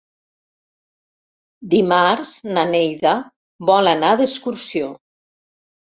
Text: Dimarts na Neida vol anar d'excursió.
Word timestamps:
Dimarts 1.73 2.31
na 2.57 2.65
Neida 2.71 3.13
vol 3.71 3.93
anar 3.95 4.13
d'excursió. 4.23 4.93